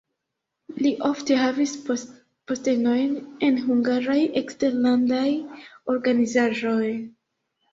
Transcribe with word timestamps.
Li 0.83 0.91
ofte 1.09 1.35
havis 1.41 1.73
postenojn 1.89 3.13
en 3.49 3.61
hungaraj 3.67 4.17
eksterlandaj 4.43 5.29
organizaĵoj. 5.97 6.89